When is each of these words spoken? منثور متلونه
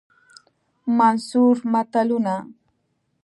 منثور 0.97 1.55
متلونه 1.73 2.35